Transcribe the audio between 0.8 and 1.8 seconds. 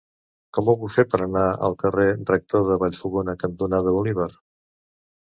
puc fer per anar al